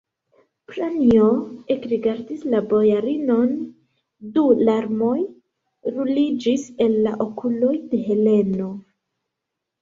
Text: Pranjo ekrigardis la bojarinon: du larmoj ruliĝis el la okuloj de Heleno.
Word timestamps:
Pranjo 0.69 1.25
ekrigardis 1.73 2.45
la 2.53 2.61
bojarinon: 2.71 3.51
du 4.39 4.45
larmoj 4.69 5.19
ruliĝis 5.99 6.65
el 6.87 6.97
la 7.05 7.13
okuloj 7.27 7.71
de 7.93 8.01
Heleno. 8.09 8.73